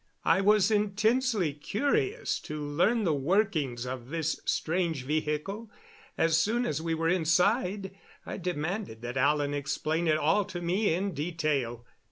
I 0.25 0.41
was 0.41 0.71
intensely 0.71 1.53
curious 1.53 2.39
to 2.39 2.59
learn 2.59 3.03
the 3.03 3.13
workings 3.13 3.85
of 3.85 4.09
this 4.09 4.41
strange 4.45 5.03
vehicle. 5.05 5.69
As 6.17 6.35
soon 6.37 6.65
as 6.65 6.81
we 6.81 6.95
were 6.95 7.07
inside 7.07 7.95
I 8.25 8.37
demanded 8.37 9.03
that 9.03 9.15
Alan 9.15 9.53
explain 9.53 10.07
it 10.07 10.17
all 10.17 10.43
to 10.45 10.59
me 10.59 10.91
in 10.91 11.13
detail. 11.13 11.85